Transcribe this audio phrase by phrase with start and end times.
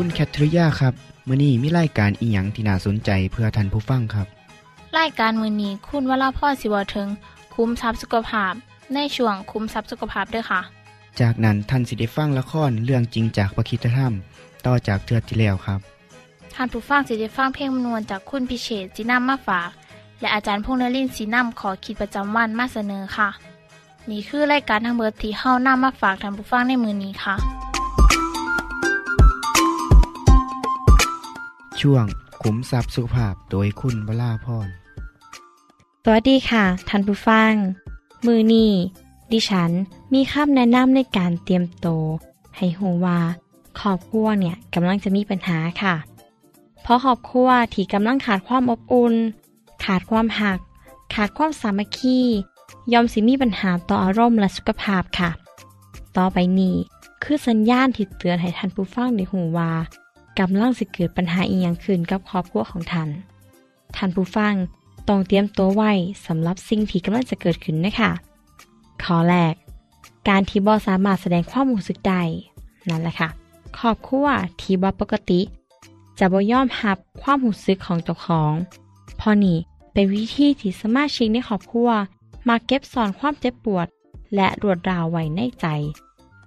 [0.00, 0.94] คุณแคทริยาครับ
[1.28, 4.26] มื้อนี้มีรายการอีหยังที่น่าสนใจเพื่อท่านผู้ฟังครับ
[4.98, 7.08] รายการมื้อนี้คุณวราพรสิเวาถึง
[7.54, 8.52] คุ้มทรัพย์สุขภาพ
[8.94, 10.60] ในช่วงคุ้มทรัพย์สุขภาพด้วยค่ะ
[11.20, 14.12] จากนั้นท่านสิได้ฟังละครเรื่องจริงจากประคีตธรรม
[14.66, 15.80] ต่อจากเทือกที่แล้วครับ
[16.54, 19.70] ท่านผู้ฟังสิได้ฟังเพลงมนวนจากคุณพิเชษจินำมาฝาก
[20.20, 23.28] และอาจารย์พงษ์นรินทร์สีนำขอคิดประจำวันมาเสนอค่ะ
[24.10, 27.67] นี่คือรายการทั้งเบิดที่เฮานำมาฝากท่านผู้ฟังในมื้อนี้ค่ะ
[31.80, 32.04] ช่วง
[32.42, 34.68] ขุมทรัพย์สุขภาพโดยคุณวราพร
[36.04, 37.52] สวัสดีค่ะท่านผู้ฟัง
[38.26, 38.72] มือนี้
[39.32, 39.70] ดิฉัน
[40.14, 41.88] มีคำแนะนำในการเตรียมโต
[42.56, 43.20] ให้หูว่า
[43.80, 45.94] ครอบครัวเนี่ยกำลังจะมีปัญหาค่ะ
[46.82, 49.14] เพราะครอบครัวที่กำลังขาดความอบอุ่น
[49.84, 50.58] ขาดความหัก
[51.14, 52.20] ขาดความสามัคคี
[52.92, 55.30] ยอมสิมีปัญหาต่ออารมณ์และสุขภาพค่ะ
[56.16, 56.76] ต่อไปนี้
[57.22, 59.72] คือสัญญาณที่เตือนให้ท่านผู้ฟังได้หูว่า
[60.38, 63.08] กำลังสิเกิดปัญหาอีหยังขึ้นกับครอบครัวของท่าน
[63.96, 64.54] ท่านผู้ฟัง
[65.08, 65.92] ต้องเตรียมตัวไว้
[66.26, 68.10] สำหรับสิ่งที่กำลังจะเกิดขึ้นนะคะ
[69.02, 69.54] ข้อแรก
[70.28, 72.22] การที่บ่สามารถแสดงความรู้สึกได้
[72.88, 73.28] นั่นแหละค่ะ
[73.78, 74.26] ครอบครัว
[74.60, 75.40] ที่บ่ปกติ
[76.18, 78.52] จะบ่ยอมรับความรู้สึกของเจ้าของ
[79.20, 79.56] พราะนี่
[79.92, 81.90] เป็นวิธีที่สมาชิกในครอบครัว
[82.48, 83.86] มาเก็บซ่อนความเจ็บปวด
[84.34, 85.66] และรวดราวไว้ในใจ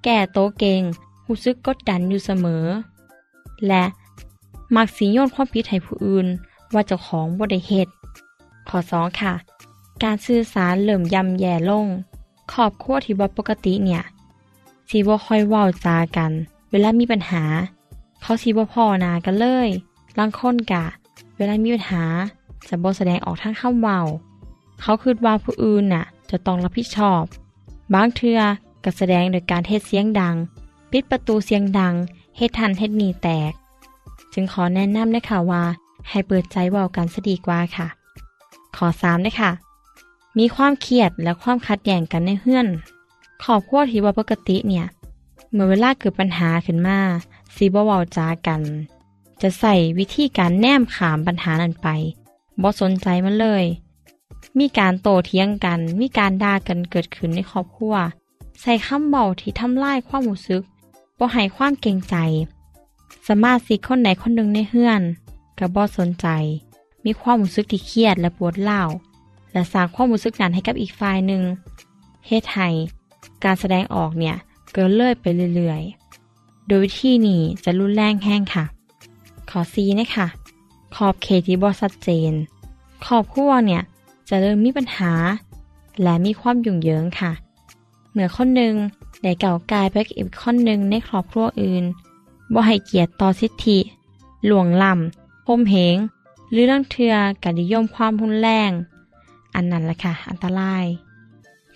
[0.03, 0.81] แก่โตเก่ง
[1.27, 2.65] รู้สึกกดดันอยู่เสมอ
[3.67, 3.83] และ
[4.75, 6.27] มักสิโยนความผิดให้ผู้อื่น
[6.73, 7.87] ว่าเจ้าของบ่ได้เฮ็ด
[8.69, 9.33] ข้อ2ค่ะ
[10.03, 11.87] การสื่อสารเริ่มยำแย่ลง
[12.51, 14.03] ครอบครัวที่บ่ปกติเนี่ย
[14.89, 16.31] สิบ่ค่อยเว้าจากัน
[16.71, 17.43] เวลามีปัญหา
[18.21, 19.69] เขาสิบ่พ้อนากันเลย
[20.17, 20.85] ลางค้นกะ
[21.37, 22.03] เวลามีปัญหา
[22.67, 23.99] จะบ่แสดงออกทางคำเว้า
[24.81, 27.23] เขาคิดว่าผู้อื่นน่ะ จะต้องรับผิดชอบ
[27.93, 28.39] บางเทื่อ
[28.83, 30.35] ก็แสดงโดยการเฮ็ดเสียงดัง
[30.91, 31.93] ปิดประตูเสียงดัง
[32.37, 33.51] เฮ็ดทันเฮ็ดนีแตก
[34.33, 35.63] จึงขอแนะนำนะคะว่า
[36.09, 37.87] ให้เปิดใจเว้ากันซะดีกว่าค่ะ
[38.75, 39.51] ขอ3นะคะ
[40.37, 42.67] มีความเครียดและความขัดแย้งกันในเฮือน
[43.43, 44.85] ครอบครัวที่บ่ปกติเนี่ย
[45.53, 46.99] เมื่อเวลาเกิดปัญหาขึ้นมา
[47.55, 48.61] สิบ่เว้าจากัน
[49.41, 51.87] จะใส่วิธีการแนมขามปัญหานั้นไป
[52.61, 53.65] บ่สนใจมันเลย
[54.59, 57.95] มีการโตเถียงกัน มีการด่ากันเกิดขึ้นในครอบครัว
[58.61, 60.63] ใส่คำเว้าที่ทำลายความรู้สึก
[61.23, 62.15] บ่ให้ความเกรงใจ
[63.27, 65.01] สมาชิกคนใดคนหนึ่งในเฮือน
[65.59, 66.27] ก็บ่สนใจ
[67.05, 68.81] มีความรู้สึกที่เครียดและปวดร้า
[69.51, 71.43] และสร้างความรู้สึกนั้นให้กับอีกฝ่ายหนึ่ง
[72.27, 72.69] เฮ็ดให้
[73.43, 74.35] การแสดงออกเนี่ย
[74.73, 78.65] เกินเลยไปเรื่อยๆ โดยวิธีนี้จะรุนแรงแห้งค่ะ
[79.49, 80.27] ขอซีนะคะ
[80.95, 82.33] ขอบเขตที่บ่ชัดเจน
[83.05, 83.81] ครอบครัวเนี่ย
[84.29, 85.13] จะเริ่มมีปัญหา
[86.01, 87.31] และมีความยุ่งเหยิงค่ะ
[88.11, 88.73] เมื่อคนหนึ่ง
[89.21, 91.83] ได้เก่ากายไปกับอีกคนหนึ่งในครอบครัวอื่น
[92.53, 93.79] บ่ให้เกียรติต่อสิทธิ
[94.45, 95.97] หลวงล่ำพมเหง
[96.51, 98.71] หรือเรื่องเทือกันิยมความรุนแรง
[99.55, 100.85] อันนั้นแหละค่ะ อันตราย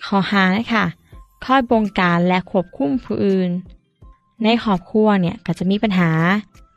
[0.04, 0.84] ขอหานะคะ
[1.44, 3.50] คอยบงการและควบคุมผู้อื่น
[4.42, 6.10] ในครอบครัวเนี่ยก็จะมีปัญหา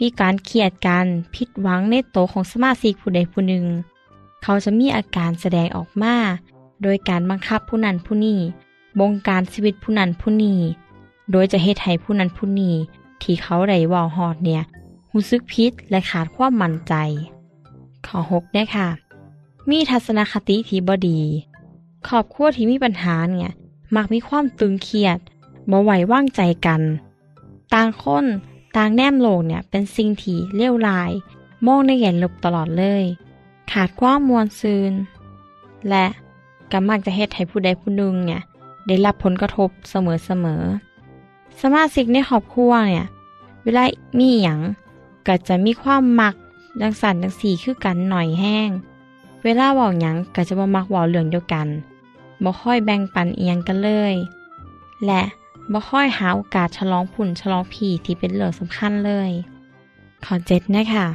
[0.02, 1.06] มีการเครียดกัน
[1.36, 3.66] ผิดหวังในโตของสมาชิกผู้ใดผู้หนึ่ง
[4.44, 6.16] เขาจะมีอาการแสดงออกมา
[6.82, 8.40] โดยการบังคับผู้นั้นผู้นี้
[9.00, 10.60] บงการชีวิตผู้นั้นผู้นี้
[11.32, 12.76] โดยจะเฮ็ดให้ผู้นั้นผู้นี้
[13.22, 14.62] ที่เขาได้ว้าฮอดเนี่ย
[15.14, 16.94] รู้สึกผิดและขาดความมั่นใจ
[18.06, 18.88] ข้อ6ได้ค่ะ
[19.70, 21.20] มีทัศนคติที่บดี
[22.08, 23.50] ครอบครัวที่มีปัญหาเนี่ย
[23.96, 25.18] มักมีความตึงเครียด
[25.72, 26.82] บ่ไหวว่างใจกัน
[27.74, 28.26] ต่างคน
[28.76, 31.12] ต่างแนมโลกเนี่ยเป็นสิ่งที่เลี้ยวร้าย
[31.66, 33.04] มองในแง่ลบตลอดเลย
[33.72, 34.94] ขาดความมวลซืน
[35.90, 36.06] และ
[36.72, 38.42] ก็มักจะเฮ็ดให้ผู้ใดผู้หนึ่งเนี่ย
[38.90, 39.96] ได้รับผลกระทบเส
[40.44, 43.08] มอๆสมาชิกในครอบครัวเนี่ย
[43.64, 43.84] เวลา
[44.20, 44.60] มีหยัง
[45.28, 46.36] ก็จะมีความมัก
[46.82, 48.70] ดังสันดังสีคือกันหน่อยแห้ง
[49.44, 51.68] เวลาเว้าหยังก็จะบ่มักว้าเรื่องเดียวกัน
[52.44, 54.14] บ่ค่อยแบ่งปันเอียงกันเลย
[55.06, 55.22] และ
[55.72, 59.32] บ่ค่อยหาโอกาสฉลองผุ่นฉลองผีที่เป็นเรื่องสำคัญเลย
[60.24, 61.08] ข้อเจ็ดนะคะ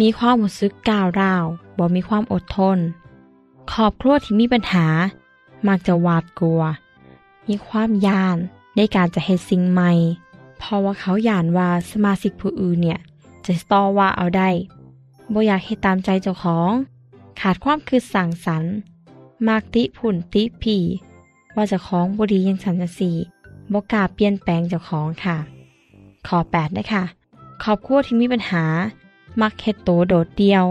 [0.00, 1.44] มีความรู้สึกก้าวร้าว
[1.78, 2.78] บ่มีความอดทน
[3.72, 4.86] ครอบครัวที่มีปัญหา
[5.68, 6.62] มักจะหวาดกลัว
[7.48, 8.36] มีความยาน
[8.76, 9.90] ในการจะเฮ็ดสิ่งใหม่
[10.58, 13.00] เพราะว่าเขาย่านว่าสมาชิกผู้อื่นเนี่ย
[13.44, 14.50] จะต่อว่าเอาได้
[15.32, 16.70] บ่อยากเฮ็ดตามใจเจ้าของ
[17.40, 18.72] ขาดความคิดสั่งสรรค์
[19.46, 20.78] มากติผุ่นติผี
[21.54, 23.10] ว่าเจ้าของบ่ดียังสันจะสี
[23.72, 25.36] บ่กล้าเปลี่ยนแปลงเจ้าของค่ะ
[26.26, 27.04] ข้อ8นะคะ
[27.62, 28.64] ครอบครัวที่มีปัญหา
[29.40, 30.64] มักเฮ็ดโตโดดเดียว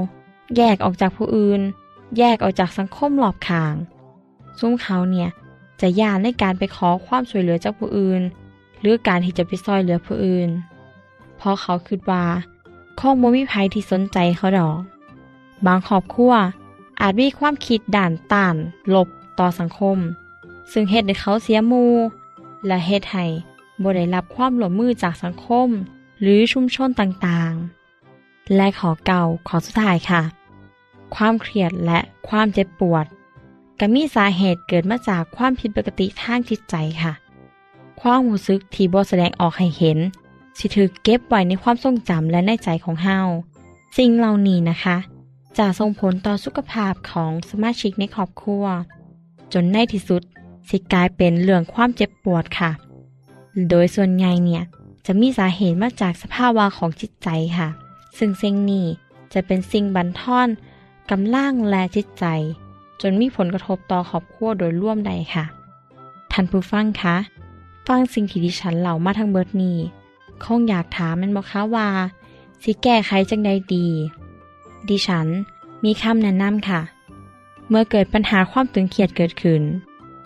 [0.58, 1.62] แยกออกจากผู้อื่น
[2.18, 3.74] แยกออกจากสังคมรอบข้าง
[4.60, 5.30] ซุ้มเขาเนี่ย
[5.82, 8.22] จะยานในการไปขอความช่วยเหลือจากผู้อื่น
[8.80, 10.50] หรือการที่จะไปซอยเหลือผู้อื่น
[11.38, 12.26] เพราะเขาคิดว่า
[13.00, 14.78] คงบ่มีภัยที่สนใจเขาดอก
[15.66, 16.34] บางครอบครัว
[17.02, 18.56] อาจมีความคิดด่านต้าน
[18.94, 19.08] ลบ
[19.40, 19.98] ต่อสังคม
[20.72, 21.84] ซึ่งเฮ็ดให้เขาเสียหมู
[22.68, 23.26] และเฮ็ดให้
[23.82, 25.68] บ่ได้รับความร่วมมือจากสังคม
[26.22, 30.22] หรือชุมชนต่างๆ และขอเก่าขอสุดท้ายค่ะ
[31.16, 33.06] ความเครียดและความเจ็บปวด
[33.80, 37.14] ก็มีสาเหตุเกิดมาจากความผิดปกติทางจิตใจค่ะ
[38.02, 39.98] ความรู้สึกที่บ่แสดงออกให้เห็น
[40.58, 43.20] สิถือเก็บไว้ในความทรงจำและในใจของเฮา
[43.98, 44.98] สิ่งเหล่านี้นะคะ
[45.58, 48.66] จะส่งผลต่อสุขภาพของสมาชิกในครอบครัว
[49.54, 50.22] จนในที่สุด
[50.70, 52.72] สิกลายเป็นเรื่องความเจ็บปวดค่ะ
[53.70, 54.64] โดยส่วนใหญ่เนี่ย
[55.06, 57.70] จะมีสาเหตุมาจากสภาวะของจิตใจค่ะ
[58.18, 58.86] ซึ่งสิ่งนี้
[59.34, 60.50] จะเป็นสิ่งบันท่อน
[61.12, 62.26] กำลังและจิตใจ
[63.02, 65.46] จนมีผลกระทบต่อครอบครัวโดยร่วมใดค่ะ
[66.32, 67.16] ท่านผู้ฟังคะ
[67.88, 69.78] ฟังสิ่งที่ดิฉันเล่ามาทั้งเบิดนี้
[70.44, 71.88] คงอยากถามมันบอกคะว่า
[72.64, 73.88] สิแก้ไขจังใดดี
[74.90, 75.28] ดิฉัน
[75.84, 76.82] มีคำแนะนำค่ะ
[77.70, 79.62] เมื่อเกิดปัญหาความตึงเครียดเกิดขึ้น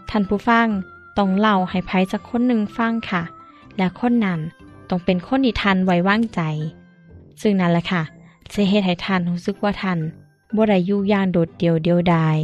[0.10, 0.68] ท่านผู้ฟัง
[1.18, 3.22] ต้องเล่าให้ภัยสักคนหนึ่งฟังค่ะ
[3.78, 4.40] และคนนั้น
[4.90, 6.42] ต้องเป็นคนที่ทันไว้ว่างใจ
[7.42, 8.02] ซึ่งนั่นแหละค่ะ
[8.54, 10.00] จะเหตุให้ท่านรู้สึกว่าท่าน
[10.56, 12.38] บ่ได้ยู่ย่างโดดเดียวเดียวดาย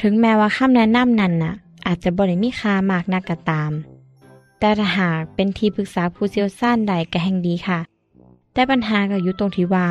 [0.00, 1.54] ถึงแม้ว่าคำแนะนำนั้นน่ะ
[1.86, 3.72] อาจจะบ่ได้มีค่ามากนักก็ตาม
[4.58, 7.80] แต่ถ้าหากเป็นที่ปรึกษาผู้เชี่ยวชาญใดก็แห่งดีค่ะ
[8.52, 9.88] แต่ปัญหาก็อยู่ตรงที่ว่า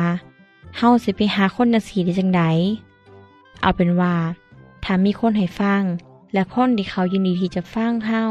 [0.78, 2.42] เฮาสิไปหาคนจังซี่ได้จังได
[3.60, 4.14] เอาเป็นว่า
[4.84, 5.82] ถ้ามีคนให้ฟัง
[6.32, 8.22] และคนที่เขายินดีที่จะฟังเฮา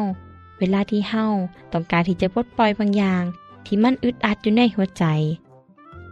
[0.59, 1.25] เวลาที่เฮา
[1.71, 3.23] ต้องการที่จะปลดปล่อยบางอย่าง
[3.65, 5.03] ที่มันอึดอัดอยู่ในหัวใจ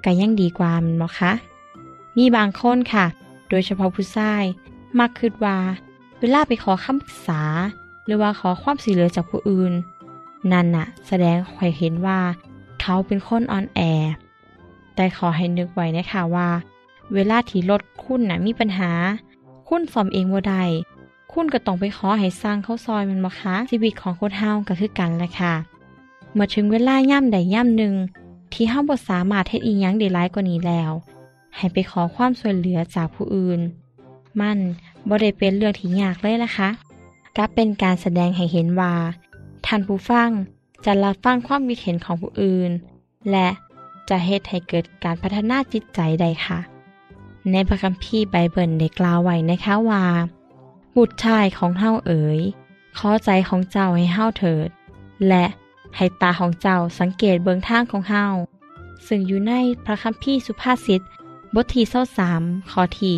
[0.03, 1.31] ก็ยังดีกว่ามันบ่คะ
[2.17, 3.05] มีบางคนค่ะ
[3.49, 4.43] โดยเฉพาะผู้ชาย
[4.99, 5.57] มักคิดว่า
[6.19, 7.41] เวลาไปขอคำปรึกษา
[8.05, 9.73] หรือว่าขอความช่วยเหลือจากผู้อื่น
[10.51, 12.19] นั่นน่ะ แสดงให้เห็นว่า
[12.81, 13.79] เขาเป็นคนอ่อนแอ
[14.95, 16.49] แต่ขอให้นึกไว้นะคะว่า
[17.13, 18.91] เวลาที่รถคุณน่ะมีปัญหา
[19.67, 20.63] คุณซ่อมเองบ่ได้
[21.31, 25.53] คุณก็ต้องไปขอให้สร้างเขาซอยมันบ่คะชีวิตของคนเฮาก็คือกันแหละค่ะ
[26.33, 27.93] เมื่อถึงเวลาย่ำใดย่ำหนึ่ง
[28.53, 30.91] ที่เฮาบ่สามารถเฮ็ดอีหยังได้หลายกว่านี้แล้ว
[31.55, 33.61] ให้ไปขอความช่วยเหลือจากผู้อื่น
[34.39, 34.57] มัน
[35.07, 36.69] บ่ได้เป็นเรื่องที่ยากเลยนะคะ
[37.37, 38.93] กลับเป็นการแสดงให้เห็นว่า
[39.65, 40.29] ท่านผู้ฟัง
[40.85, 42.71] จะรับฟังความคิดเห็นของผู้อื่น
[43.31, 43.47] และ
[44.09, 46.59] จะเฮ็ดให้เกิดการพัฒนาจิตใจได้ค่ะ
[47.51, 50.03] ในพระคัมภีร์ไบเบิลได้กล่าวไว้นะคะว่า
[50.95, 52.39] บุตรชายของเฮาเอ๋ย
[52.97, 54.69] ขอใจของเจ้าให้เฮาเถิด
[55.27, 55.45] และ
[55.95, 58.25] ให้ตาของเจ้าสังเกตเบิงทางของเฮา
[59.07, 59.53] ซึ่งอยู่ใน
[59.85, 61.01] พระคัมภีร์สุภาษิต
[61.55, 62.41] บทที่เศร้าสาม
[62.71, 63.15] ข้อที่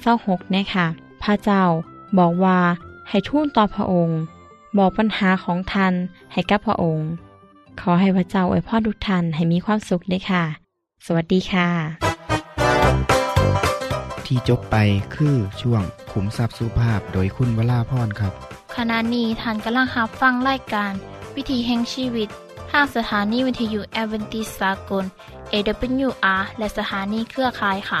[0.00, 0.86] เศร้าหกนะคะ
[1.22, 1.62] พระเจ้า
[2.18, 2.58] บอกว่า
[3.08, 4.18] ให้ทูลต่อพระองค์
[4.78, 5.94] บอกปัญหาของท่าน
[6.32, 7.08] ให้กับพระองค์
[7.80, 10.44] ขอให้พระเจ้าอวยพรทุกท่านให้มีความสุขเลยค่ะ
[11.06, 11.68] สวัสดีค่ะ
[14.26, 14.76] ที่จบไป
[15.14, 18.32] คือช่วงขุมทรัพย์สุภาพโดยคุณวราพรครับ
[18.76, 20.92] ขณะนี้ท่านกำลังรับฟังรายการ
[21.36, 22.28] วิถีแห่งชีวิต
[22.70, 25.04] ทางสถานีวิทยุแอเวนติสากล
[25.52, 28.00] AWR และสถานีเครือข่ายค่ะ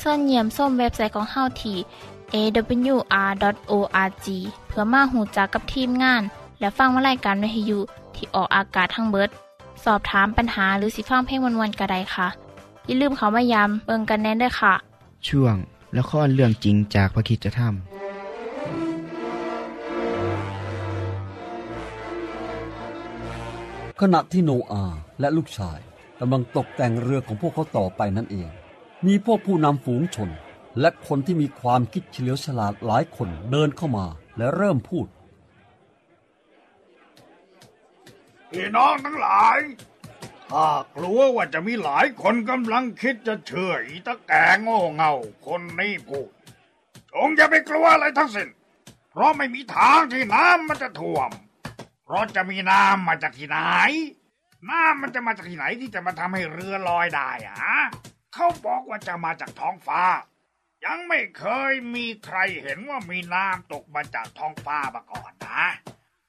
[0.00, 1.78] ส่วนเยี่ยมส้มเว็บไซต์ของเฮาที่
[2.34, 4.26] awr.org
[4.66, 6.22] เพื่อมาหูจักกับทีมงาน
[6.60, 7.78] และฟังวารายการวิทยุ
[8.14, 9.30] ที่ออกอากาศทั้งเบิด
[9.84, 12.28] สอบถามปัญหาหรือสิฟังเพลงวันๆกระไดค่ะ
[12.86, 14.74] อย่าลืมเขามายามเบิงกันแน่นด้วยค่ะ
[15.28, 15.56] ช่วง
[15.98, 17.70] ละครเรื่องจริงจากพระคิดจะทำ
[24.00, 25.78] ขณะที่โนอาห์และลูกชาย
[26.20, 28.50] กำลังตกแต่งเรือของพวกเขาต่อไปนั่นเอง
[29.06, 30.30] มีพวกผู้นำฝูงชน
[30.80, 35.06] และคนที่มีความคิดเฉลียวฉลาดหลายคนเดินเข้ามาและเริ่มพูด
[38.50, 39.58] พี่น้องทั้งหลาย
[40.50, 40.66] ถ้า
[40.96, 45.14] กลัวว่าจะมีหลายคนกำลังคิดจะเชื่ออีตาแกโง่เง่า
[45.46, 46.28] คนนี้พูด
[47.12, 48.48] จงอย่าไปกลัวอะไรทั้งสิ้น
[49.10, 51.30] เพราะไม่มีทางที่น้ำมันจะท่วม
[52.04, 53.58] เพราะจะมีน้ำมาจากที่ไหน
[54.70, 57.56] น้ำมันจะมาจากที่ไหนที่จะมาทำให้เรือลอยได้อะ
[58.34, 60.02] เขาบ ว่าจะมาจากท้องฟ้า
[60.84, 65.64] ยังไม่เคยมีใครเห็นว่ามีน้ำตกมาจากท้องฟ้ามาก่อนนะ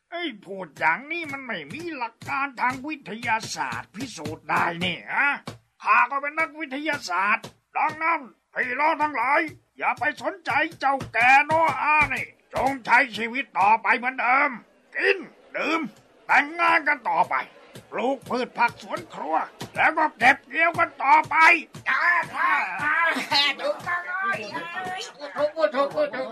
[0.09, 5.29] ไอ้พูดอย่างนี้มันไม่มีหลักการทางวิทยาศาสตร์พิสูจน์ได้เนี่ฮะ
[5.83, 7.45] ข้าก็เป็นนักวิทยาศาสตร์
[7.77, 8.19] ดังนั้น
[8.53, 9.41] พี่น้องทั้งหลาย
[9.77, 11.51] อย่าไปสนใจเจ้าแกโน
[11.81, 14.51] อานี่จงใช้ชีวิตต่อไปเหมือนเดิม
[14.95, 15.17] กิน
[15.55, 15.81] ดื่ม
[16.25, 17.35] แต่งงานกันต่อไป
[17.91, 19.35] ปลูกพืชผักสวนครัว
[19.75, 21.35] แล้วก็เก็บเกี่ยวกันต่อไป
[21.89, 22.03] จ้า
[22.35, 22.51] จ้า
[23.61, 24.39] ถูกต้องเลย
[25.37, 26.29] ถูกถูกถูกถูก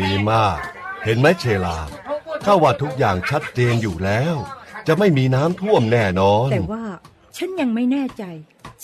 [0.00, 0.58] ดีมาก
[1.04, 1.78] เห็นไหมเชลา
[2.44, 4.36] ถ้าว่าทุกอย่างชัดเจนอยู่แล้ว
[4.86, 6.84] จะไม่มีน้ำท่วมแน่นอน แต่ว่า
[7.36, 8.24] ฉันยังไม่แน่ใจ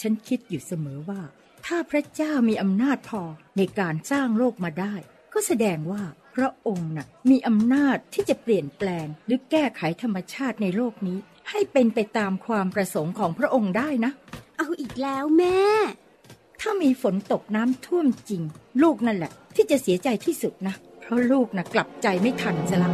[0.00, 1.20] ฉันคิดอยู่เสมอว่า
[1.66, 3.22] ถ้าพระเจ้ามีอำนาจพอ
[3.56, 4.94] ในการสร้างโลกมาได้
[5.32, 11.18] ก็แสดงว่าพ ระองค์น่ะมีอำนาจที่จะเปลี่ยนแปลง หรือแก้ไขธรรมชาติในโลกนี้
[11.50, 14.12] ให้เป็นไปตามความประสงค์ของพระองค์ได้นะ
[14.58, 15.60] เอาอีกแล้วแม่
[16.60, 18.42] ถ้ามีฝนตกน้ำท่วมจริง
[18.82, 22.90] ลูกนั่นแหละ ที่จะเสียใจที่สุดนะ เพราะลูกน่ะกลับใจไม่ทันซะละ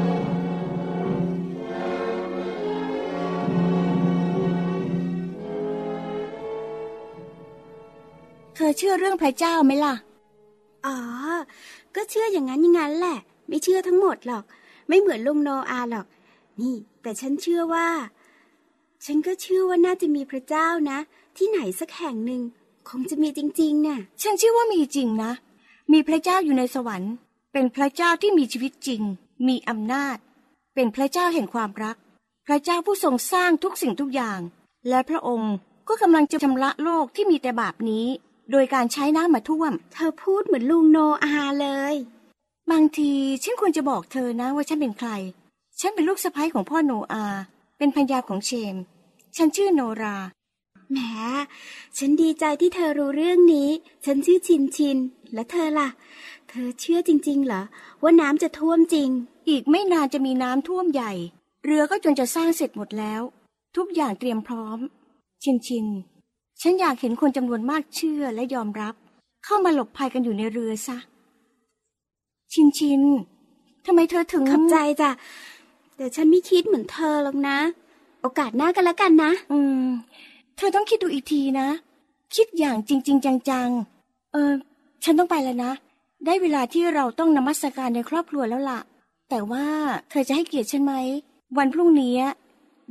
[8.55, 9.95] เธอเชื่อเรื่องพระเจ้าไหมล่ะ
[10.87, 10.97] อ๋อ
[11.95, 14.45] ก็เชื่ออย่างนั้นอย่างนั้นแหละ ไม่เชื่อทั้งหมดหรอก
[14.89, 16.07] ไม่เหมือนลุงโนอาหรอก
[16.61, 17.89] นี่ แต่ฉันเชื่อว่า
[19.05, 20.99] ฉันก็เชื่อว่าน่าจะมีพระเจ้านะ
[21.37, 22.43] ที่ไหนสักแห่งหนึ่ง
[22.89, 25.33] คงจะมีจริงๆน่ะ ฉันเชื่อว่ามีจริงนะ
[25.93, 27.13] มีพระเจ้าอยู่ในสวรรค์
[27.53, 29.03] เป็นพระเจ้าที่มีชีวิตจริง
[29.49, 30.17] มีอำนาจ
[30.75, 31.97] เป็นพระเจ้าแห่งความรัก
[32.47, 34.41] พระเจ้าผู้ทรงสร้างทุกสิ่งทุกอย่าง
[34.89, 35.55] และพระองค์
[35.89, 38.07] ก็กำลังจะชำระโลกที่มีแต่บาปนี้
[38.51, 41.95] โดยการใช้น้ำมาท่วม เธอพูดเหมือนลุงโนอาเลย
[42.73, 45.11] บางทีฉันควรจะบอกเธอนะว่าฉันเป็นใคร
[45.81, 47.25] ฉันเป็นลูกสะใภ้ของพ่อโนอา
[47.79, 48.77] เป็นพัญญาของเชม
[49.37, 50.17] ฉันชื่อโนรา
[50.91, 50.99] แหม
[51.99, 53.69] ฉันดีใจที่เธอรู้เรื่องนี้
[54.05, 54.99] ฉันชื่อชินชิน
[55.35, 55.89] และเธอล่ะ
[56.49, 57.63] เธอเชื่อจริง ๆ เหรอ
[58.03, 59.11] ว่าน้ำจะท่วมจริง
[59.49, 61.13] อีกไม่นานจะมีน้ำท่วมใหญ่
[61.65, 63.23] เรือก็จนจะสร้างเสร็จหมดแล้ว
[63.77, 64.79] ทุกอย่างเตรียมพร้อม
[65.43, 65.87] ชินชิน
[66.61, 68.95] ฉันอยากเห็นคนจำนวนมากเชื่อและยอมรับ
[69.45, 70.97] เข้ามาหลบภัยกันอยู่ในเรือซะ
[72.53, 73.03] ชินชิน
[73.87, 75.11] ทำไมเธอถึงขับใจจ้ะ
[75.97, 77.59] แต่ฉันไม่คิดเหมือนเธอหรอกนะ
[78.23, 79.85] โอกาสหน้ากันแล้วกันนะ อืม
[80.57, 81.69] เธอต้องคิดดูอีกทีนะ
[82.35, 84.53] คิดอย่างจริงๆจังๆ เออ
[85.05, 85.73] ฉันต้องไปแล้วนะ
[86.27, 88.81] ได้เวลาที่เราต้องนมัสการในครอบครัวแล้วล่ะ
[89.31, 89.67] แต่ว่า
[90.11, 90.95] เธอจะให้เกียรติฉันไหม
[91.59, 92.15] วันพรุ่งนี้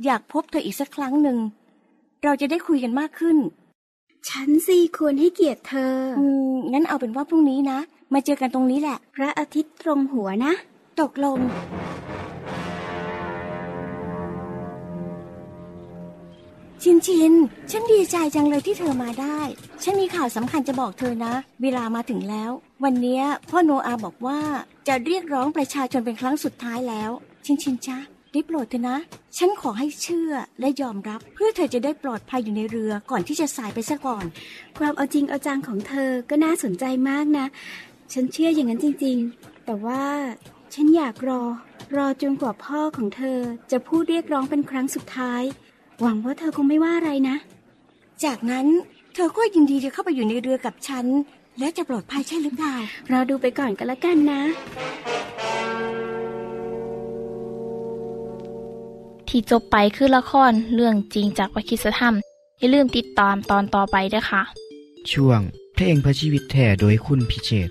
[0.04, 1.38] อยากพบเธออีกสักครั้งหนึ่ง
[2.24, 3.36] เราจะได้คุยกันมากขึ้น
[4.28, 7.78] ฉันสิควรให้เกียรติเธอ อืม งั้นเอาเป็นว่าพรุ่งนี้นะ
[8.12, 10.52] มาเจอกันตรงนี้แหละ พระอาทิตย์ตรงหัวนะ
[11.00, 11.38] ตกลง
[16.82, 17.32] ชินชิน
[17.70, 19.40] ฉันดีใจจังเลยที่เธอมาได้
[19.82, 22.50] ฉันมีข่าวสำคัญจะบอกเธอนะ เวลามาถึงแล้ว
[22.84, 23.20] วันนี้
[23.50, 24.40] พ่อโนอาบอกว่า
[24.88, 27.10] จะเรียกร้องประชาชนเป็นครั้งสุดท้ายแล้ว
[27.44, 27.98] ชินชินจ้า
[28.32, 28.98] ได้โปรดเถอะนะ
[29.38, 34.24] ฉันขอให้เชื่อและยอมรับ เพื่อเธอจะได้ปลอดภัยอยู่ในเรือก่อนที่จะสายไปซะก่อน
[34.78, 37.46] ความเอาจริงเอาจังของเธอก็น่าสนใจมากนะ
[38.12, 40.04] ฉันเชื่ออย่างนั้นจริงๆ แต่ว่า
[40.74, 41.42] ฉันอยากรอ
[41.96, 43.38] รอจนกว่าพ่อของเธอ
[43.70, 45.42] จะพูดเรียกร้องเป็นครั้งสุดท้าย
[46.00, 47.36] หวังว่าเธอคงไม่ว่าอะไรนะ
[48.24, 48.66] จากนั้น
[49.14, 51.06] เธอก็ยินดีจะเข้าไปอยู่ในเรือกับฉัน
[51.58, 52.76] และจะปลอดภัยใช่หรือเปล่า
[53.10, 54.42] รอดูไปก่อนกันละกันนะ
[59.28, 62.14] ที่จบไปคือละครเรื่องจริงจากวิคิสธรรม
[62.58, 64.42] อย่าลืมติดตามตอนต่อไปด้วยค่ะ
[65.12, 65.40] ช่วง
[65.74, 67.70] เพลงพระชีวิตแท่โดยคุณพิเชษ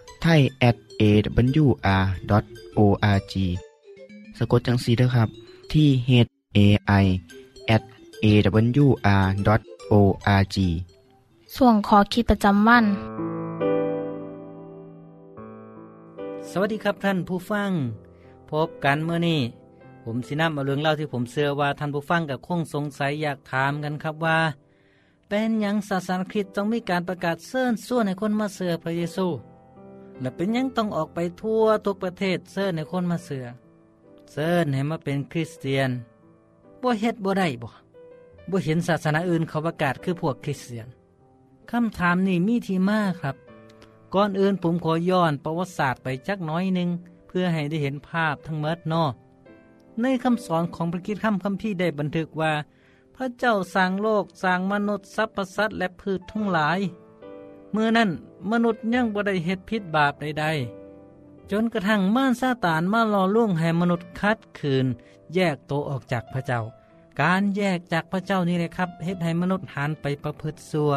[0.23, 1.73] ไทย at awr.org
[4.37, 5.29] สะกดจังสีนะครับ
[5.73, 6.09] ที่ h
[6.57, 6.59] a
[7.03, 7.05] i
[7.75, 7.83] at
[8.23, 9.47] awr.org
[11.55, 12.85] ส่วนขอคิดประจำวัน
[16.49, 17.71] สวัสดีครับท่านผู้ฟัง
[18.51, 19.41] พบกันเมื่อนี้
[20.03, 24.39] ผมสินำเอาเรื่องเล่าที่ผมเชื่อว่าท่านผู้ฟังกับคงสงสัยอยากถามกันครับว่า
[25.29, 29.27] เป็นยังศาสนาคริสต์ต้องมีการประกาศเชิญส่วนให้คนมาเสือพระเยซู
[30.21, 33.45] และเป็นยังต้องออกไปทั่วทุกประเทศเชิญให้คนมาเสือ
[34.31, 35.89] เชิญให้มาเป็นคริสเตียน
[36.81, 37.69] บ่เฮ็ดบ่ได้บ่
[38.49, 40.87] บ่เห็นศาสนาอื่นเขาประกาศคือพวกคริสเตียน
[41.71, 43.35] คำถามนี้มีที่มากครับ
[44.13, 46.89] ก่อนอื่นผมขอย้อนประวัติศาสตร์ไปจักน้อยหนึ่ง
[47.27, 49.03] เพื่อให้ได้เห็นภาพทั้งหมดนอ
[50.01, 52.53] ในคำสอนของพระคิดคำคำพี่ได้บันทึกว่า
[53.15, 56.79] พระเจ้าสร้างโลกสร้างมนุษย์สรรพสัตว์และพืชทั้งหลาย
[57.71, 58.09] เมื่อนั้น
[58.51, 64.85] มนุษย์ยังบ่ได้เฮ็ดผิดบาปใดๆ จนกระทั่งม่านซาตานมาล่อล่วงให้มนุษย์คัดคืน
[65.33, 66.61] แยกตัวออกจากพระเจ้า
[67.21, 70.91] การแยกจากพระเจ้านี่เลยครับเฮ็ดให้มนุษย์หันไปประพฤติซัว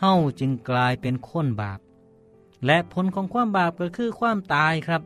[0.00, 1.80] เฮาจึงกลายเป็นคนบาป
[2.66, 5.02] และผลของความบาปก็คือความตายครับ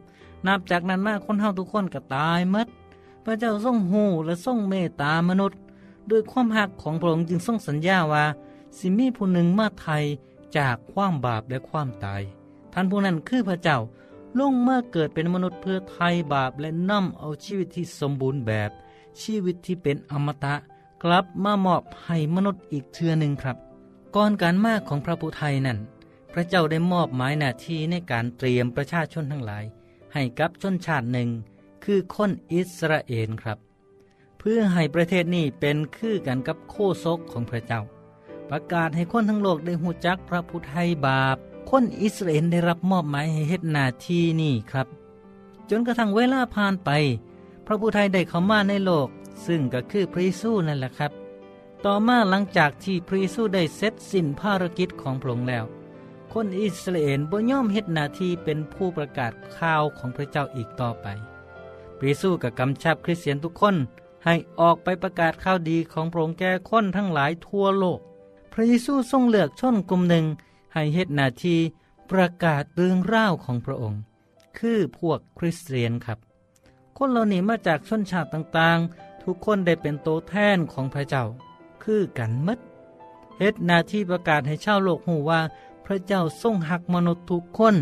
[0.46, 2.66] นับจากนั้นมาคนเฮาทุกคนก็ตายมด
[3.24, 5.58] พระเจ้าทรงหูและทรงเมตตามนุษย์
[6.10, 8.24] ด้วยความหักของพระองค์จึงทรงสัญญาว่า
[8.76, 10.04] สิมีผู้หนึ่งมาไทย
[10.56, 12.22] จากความบาปและความตาย
[12.72, 13.78] ท่านผู้นั้นคือพระเจ้า
[14.38, 18.70] ลงมาเกิดเป็นมนุษย์เพื่อไทยบาปและนำเอาชีวิตที่สมบูรณ์แบบ
[19.22, 20.54] ชีวิตที่เป็นอมตะ
[21.02, 23.56] กลับมามอบให้มนุษย์อีกเทือหนึ่งครับ
[24.16, 25.78] ก่อนการมากของพระผู้ไทยนั้น
[26.32, 29.64] พระเจ้าได้มอบหมายหน้าที่ในการเตรียมประชาชนทั้งหลาย
[30.12, 31.28] ให้กับชนชาติหนึ่ง
[31.84, 33.58] คือคนอิสราเอลครับ
[34.38, 37.80] เพื่อให้ประเทศนี้เป็นคือกันกับโคศกของพระเจ้า
[38.50, 41.36] ประกาศให้คนทั้งโลกได้หูจักพระผู้ไทยบาป
[41.70, 44.86] คนอิสราเอลได้รับมอบหมายให้เฮ็ดหน้าที่นี่ครับ
[45.70, 46.90] จนกระทั่งเวลาผ่านไป
[47.66, 49.08] พระผู้ไทยได้เข้ามาในโลก
[49.46, 51.12] ซึ่งก็คือพระเยซูนั่นแหละครับ
[51.84, 55.64] ต่อมาหลังจากที่พระเยซูได้เสร็จสิ้นภารกิจของพระองค์แล้ว
[56.32, 61.06] คนอิสราเอลบ่ย่อมเฮ็ดหน้าที่เป็นผู้ประกาศข่าวของพระเจ้าอีกต่อไป
[61.96, 63.76] พระเยซูก็กำชับคริสเตียนทุกคน
[64.24, 68.00] ให้ออกไปประกาศข่าวดีของพระองค์แก่คนทั้งหลายทั่วโลก
[68.56, 70.24] พระเยซูทรงเลือกชนกลุ่มหนึ่ง
[70.74, 71.56] ให้เฮ็ดนาที
[72.10, 74.00] ประกาศเรื่องราวของพระองค์
[74.58, 76.18] คือพวกคริสเตียนครับ
[76.96, 81.24] คนเหล่านี้มาจากชนชาติต่างๆ ทุกคนได้เป็นโตแทนของพระเจ้า
[81.82, 82.58] คือกันมด
[83.38, 85.40] เฮ็ดนาที่ประกาศให้ชาวโลกหูว่า
[85.84, 87.76] พระเจ้าทรงหักมนุษย์ทุกคน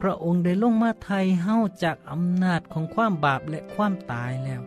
[0.00, 4.62] พระองค์ได้ลงมาไทยเฮาจากอำนาจของความบาปและความตายแล้ว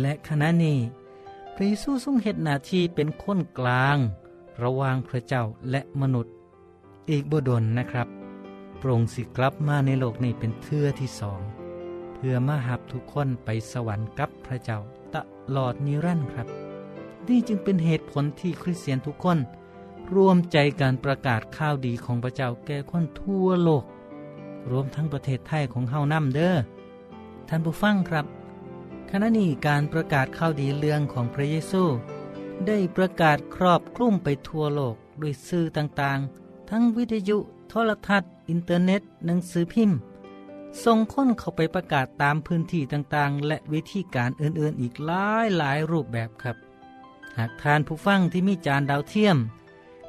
[0.00, 0.78] และขณะนี้
[1.54, 3.98] พระเยซูทรงเฮ็ดนาที่เป็นคนกลาง
[4.62, 6.34] ระหว่างพระเจ้าและมนุษย์
[7.10, 8.08] อีกบดลนะครับ
[8.80, 11.40] พระองสิกลับมาในโลกนี้เป็นเทือที่สอง
[12.14, 14.78] เพื่อมาหับทุกคนไปสวรรค์กับพระเจ้า
[15.14, 15.16] ต
[15.56, 16.48] ลอดนิรันดร์ครับ
[17.28, 19.38] นี่จึงเป็นเหตุผลที่คริสเตียนทุกคน
[20.14, 23.84] รวมใจการประกาศข่าวดีของพระเจ้าแก่คนทั่วโลก
[24.70, 26.56] รวมทั้งประเทศไทยของเฮานำเด้อ
[27.48, 28.26] ท่านผู้ฟังครับ
[29.10, 31.82] ขณะนี้การประกาศข่าวดีเรื่องของพระเยซู
[32.66, 37.38] ได้ประกาศครอบคลุมไปทั่วโลกด้วยสื่อต่างๆ ทั้งวิทยุ
[37.68, 39.98] โทรทัศน์ อินเทอร์เน็ต หนังสือพิมพ์
[40.84, 46.56] ส่งคนเข้าไปประกาศตามพื้นที่ต่างๆ และวิธีการอื่นๆ อีกหลายหลายรูปแบบครับ
[47.36, 49.38] หากทานผู้ฟังที่มีจานดาวเทียม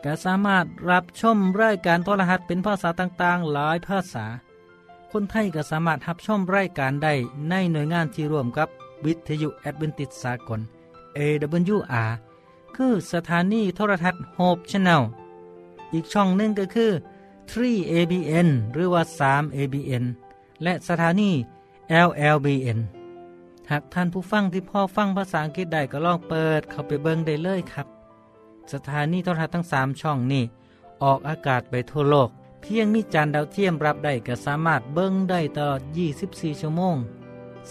[0.04, 4.26] ก็สามารถรับชมรายการโทรทัศน์เป็นภาษาต่างๆ หลายภาษา
[5.12, 7.14] คนไทยก็สามารถรับชมรายการได้
[7.50, 8.68] ในหน่วยงานที่ร่วมกับ
[9.06, 10.60] วิทยุแอดเวนติสากล
[11.18, 12.12] AWR
[12.82, 15.02] คือสถานีโทรทัศน์ Hope Channel
[15.94, 16.92] อีกช่องหนึ่งก็คือ
[17.54, 20.04] 3ABN หรือว่า 3ABN
[20.64, 21.32] และสถานี
[22.08, 22.80] LLBN
[23.72, 27.88] หากท่านผู้ฟังที่พ่อฟังภาษาอังกฤษได้ก็ลองเปิด เข้าไปเบิ่งได้เลยครับ
[28.74, 30.44] สถานีโทรทัศน์ทั้ง 3 ช่องนี้
[31.04, 32.30] ออกอากาศไปทั่วโลก
[32.62, 35.82] เพียงมีจานดาวเทียมรับได้ก็สามารถเบิ่งได้ตลอด
[36.22, 36.98] 24 ชั่วโมง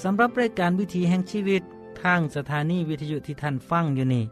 [0.02, 1.62] สำหรับรายการวิถีแห่งชีวิต
[2.02, 4.24] ทางสถานีวิทยุที่ท่านฟังอยู่นี่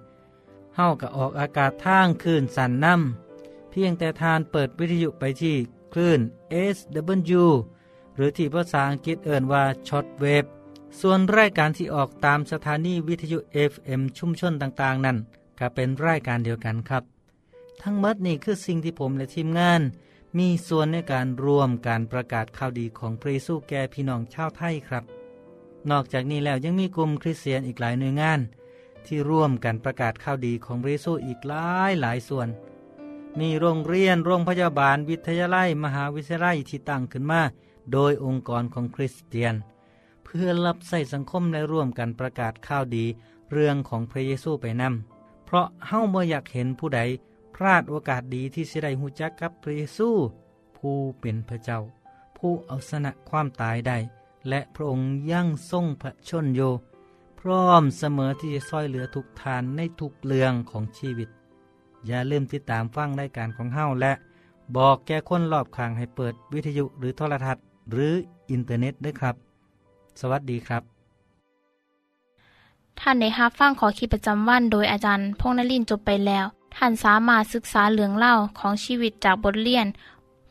[0.76, 5.56] เฮาก็ออกอากาศทางคลื่นสันน้ำเพียงแต่ทานเปิดวิทยุไปที่
[5.92, 6.20] คลื่น
[6.76, 7.44] SW
[8.16, 10.44] หรือที่ภาษาอังกฤษเอ่นว่าช็อตเวฟ
[11.00, 13.38] ส่วนรายการที่ออกตามสถานีวิทยุ
[13.70, 15.16] FM ชุมชนต่างๆ นั้น
[15.58, 17.02] ก็เป็นรายการเดียวกันครับ
[17.82, 19.80] ทั้งหมดนี่คือสิ่งที่ผมและทีมงาน
[20.38, 25.04] มีส่วนในการร่วมการประกาศข่าวดีของพระเยซูแก่พี่น้องชาวไทยครับ
[25.90, 28.40] นอกจากนี้แล้วยังมีกลุ่มคริสเตียนอีกหลายหน่วยงาน
[29.06, 32.48] ที่ร่วมกันประกาศข่าวดีของพระเยซูอีกหลายหลายส่วน
[33.40, 37.42] มีโรงเรียน โรงพยาบาล วิทยาลัย มหาวิทยาลัยที่ตั้งขึ้นมา
[37.92, 39.54] โดยองค์กรของคริสเตียน
[40.24, 43.04] เพื่อรับใส่สังคมและร่วมกันประกาศข่าวดี
[43.52, 47.00] เรื่องของพระเยซูไปนำเพราะเฮาบ่อยากเห็นผู้ใด
[47.54, 50.08] พลาดโอกาสดีที่สิได้หูจักกับพระเยซู
[50.76, 51.80] ผู้เป็นพระเจ้า
[52.38, 53.98] ผู้เอาชนะความตายได้
[54.48, 56.60] และพระองค์ยั่งทรงพระชนโย
[57.48, 61.28] ร้อมเสมอที่จะซอยเหลือทุกทานในทุกเรื่องของชีวิต
[62.07, 64.12] อย่าลืมติดตามฟังรายการของเฮาและ
[64.76, 68.12] บอกแก่คนรอบข้างให้เปิดวิทยุหรือโทรทัศน์ หรือ
[68.50, 69.35] อินเทอร์เน็ตด้วยครับ
[70.20, 70.83] สวัสดีครับ
[73.00, 76.44] ท่านในฮับฟั่งขอขีประจำวันโดยอาจารย์พงนลินจบไปแล้ว
[76.76, 79.87] ท่านสามารถศึกษาเหลืองเล่าของชีวิตจากบทเรียน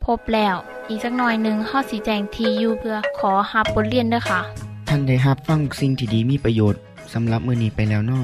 [0.03, 0.55] พบแล้ว
[0.89, 4.62] อีกสักหน่อยหนึ่งข้อสีแจงทียูเพื่อขอฮับบทเรียนด้วยค่ะ
[4.95, 6.81] ท่านได้รับฟังสิ่งที่ดีมีประโยชน์
[7.13, 8.21] สำหรับมือนี้ไปแล้วนอ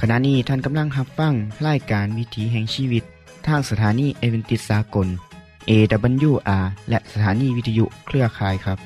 [0.00, 1.34] ขณะนี้ท่านกำลังรับฟัง
[1.66, 3.02] รายการวิถีแห่งชีวิต
[3.46, 5.08] ทางสถานีเอเวนติสากล
[5.68, 8.78] AWR และสถานีวิทยุเครือข่ายครับ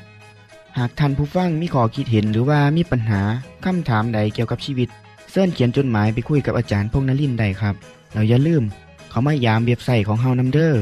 [0.78, 3.20] หากท่านผู้ฟังมีข้อคิดเห็นหรือว่ามีปัญหา
[3.64, 4.88] คำถามใดเกี่ยวกับชีวิต
[5.30, 7.74] เสินเขียนจดหมายไปคุยกับอาจารย์พงนลินได้ครับ
[8.12, 8.62] เราอย่าลืม
[9.10, 10.74] เขามายามเบียบใส่ของเฮานำเด้อ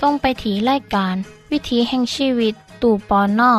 [0.00, 1.14] ส่งไปถีรายการ
[1.50, 3.52] วิถีแห่งชีวิต ตู่ปอนนอ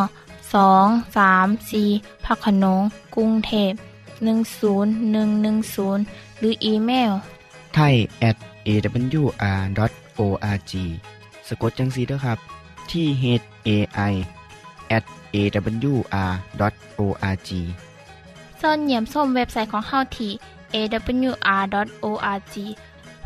[0.54, 0.86] สอง
[1.18, 1.84] สามสี
[2.26, 2.82] พักขนง
[3.16, 3.72] กรุงเทพ
[4.32, 7.12] 10110 หรืออีเมล
[7.76, 7.96] ไทย
[8.30, 8.38] at
[8.68, 10.74] awr.org
[11.48, 12.38] สะกดจังสีด้วยครับ
[12.92, 13.24] ที่ h
[13.68, 13.70] a
[14.12, 14.14] i
[14.98, 15.04] at
[15.36, 17.50] awr.org
[18.62, 20.32] ส่วนเหยี่ยมส้มเว็บไซต์ของเฮาที่
[20.76, 22.56] awr.org
[22.91, 22.91] เ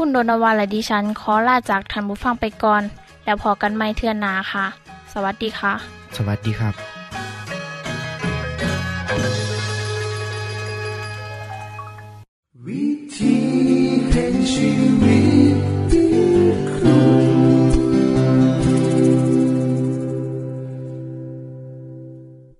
[0.00, 2.82] คุณโดนวาและดิฉันขอลาจากทันบุฟังไปก่อน
[3.24, 4.66] แล้วพอกันไม่เทื่อนนาค่ะ
[5.12, 5.72] สวัสดีค่ะ
[6.16, 6.74] สวัสดีครับ